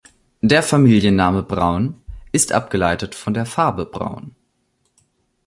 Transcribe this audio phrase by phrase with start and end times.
[0.41, 2.01] Der Familienname Braun
[2.31, 4.33] ist abgeleitet von der Farbe Braun.